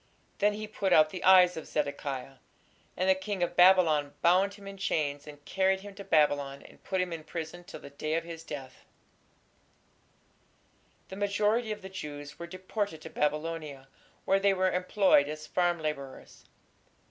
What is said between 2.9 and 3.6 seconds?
and the king of